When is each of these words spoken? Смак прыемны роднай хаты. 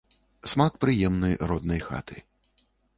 Смак 0.53 0.79
прыемны 0.87 1.31
роднай 1.53 1.87
хаты. 1.87 2.23